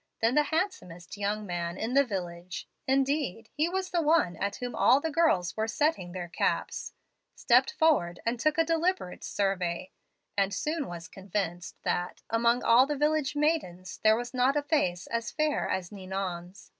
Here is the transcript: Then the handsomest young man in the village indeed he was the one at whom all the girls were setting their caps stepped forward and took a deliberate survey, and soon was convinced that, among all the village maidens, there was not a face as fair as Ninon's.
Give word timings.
Then 0.19 0.33
the 0.33 0.45
handsomest 0.45 1.15
young 1.15 1.45
man 1.45 1.77
in 1.77 1.93
the 1.93 2.03
village 2.03 2.67
indeed 2.87 3.49
he 3.53 3.69
was 3.69 3.91
the 3.91 4.01
one 4.01 4.35
at 4.37 4.55
whom 4.55 4.73
all 4.73 4.99
the 4.99 5.11
girls 5.11 5.55
were 5.55 5.67
setting 5.67 6.11
their 6.11 6.27
caps 6.27 6.93
stepped 7.35 7.73
forward 7.73 8.19
and 8.25 8.39
took 8.39 8.57
a 8.57 8.63
deliberate 8.63 9.23
survey, 9.23 9.91
and 10.35 10.55
soon 10.55 10.87
was 10.87 11.07
convinced 11.07 11.75
that, 11.83 12.23
among 12.31 12.63
all 12.63 12.87
the 12.87 12.97
village 12.97 13.35
maidens, 13.35 13.99
there 13.99 14.17
was 14.17 14.33
not 14.33 14.57
a 14.57 14.63
face 14.63 15.05
as 15.05 15.29
fair 15.29 15.69
as 15.69 15.91
Ninon's. 15.91 16.69